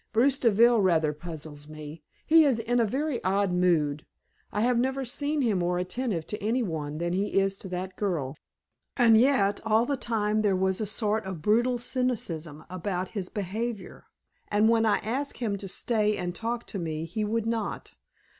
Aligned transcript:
Bruce 0.13 0.39
Deville 0.39 0.81
rather 0.81 1.13
puzzles 1.13 1.67
me. 1.67 2.01
He 2.25 2.43
is 2.43 2.57
in 2.57 2.79
a 2.79 2.85
very 2.87 3.23
odd 3.23 3.51
mood. 3.53 4.03
I 4.51 4.61
have 4.61 4.79
never 4.79 5.05
seen 5.05 5.41
him 5.41 5.59
more 5.59 5.77
attentive 5.77 6.25
to 6.25 6.41
any 6.41 6.63
one 6.63 6.97
than 6.97 7.13
he 7.13 7.39
is 7.39 7.55
to 7.59 7.69
that 7.69 7.97
girl, 7.97 8.35
and 8.97 9.15
yet 9.15 9.59
all 9.63 9.85
the 9.85 9.95
time 9.97 10.41
there 10.41 10.55
was 10.55 10.81
a 10.81 10.87
sort 10.87 11.23
of 11.25 11.43
brutal 11.43 11.77
cynicism 11.77 12.65
about 12.67 13.09
his 13.09 13.29
behavior, 13.29 14.07
and 14.47 14.69
when 14.69 14.87
I 14.87 14.97
asked 15.03 15.37
him 15.37 15.55
to 15.59 15.67
stay 15.67 16.17
and 16.17 16.33
talk 16.33 16.65
to 16.73 16.79
me 16.79 17.05
he 17.05 17.23
would 17.23 17.45
not. 17.45 17.93